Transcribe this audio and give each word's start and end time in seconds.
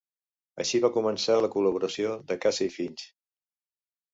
Així 0.63 0.79
va 0.85 0.89
començar 0.95 1.35
la 1.45 1.51
col·laboració 1.55 2.15
de 2.33 2.39
Casey-Finch. 2.47 3.05